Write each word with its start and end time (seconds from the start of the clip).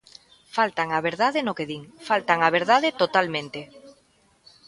Faltan 0.55 0.87
á 0.97 0.99
verdade 1.09 1.39
no 1.43 1.55
que 1.57 1.67
din, 1.71 1.83
faltan 2.07 2.39
á 2.47 2.49
verdade 2.57 2.95
totalmente. 3.01 3.59